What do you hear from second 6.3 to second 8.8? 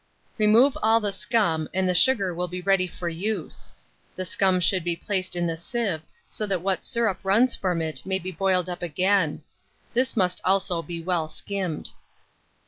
so that what syrup runs from it may be boiled